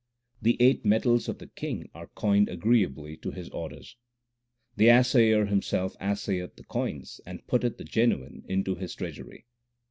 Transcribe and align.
The 0.41 0.57
eight 0.59 0.83
metals 0.83 1.29
of 1.29 1.37
the 1.37 1.45
King 1.49 1.87
are 1.93 2.07
coined 2.07 2.49
agreeably 2.49 3.17
to 3.17 3.29
His 3.29 3.49
orders. 3.49 3.95
1 4.73 4.73
The 4.77 4.87
Assayer 4.89 5.45
Himself 5.45 5.95
assayeth 5.99 6.55
the 6.55 6.63
coins, 6.63 7.21
and 7.23 7.45
putteth 7.45 7.77
the 7.77 7.83
genuine 7.83 8.43
into 8.47 8.73
His 8.73 8.95
treasury. 8.95 9.45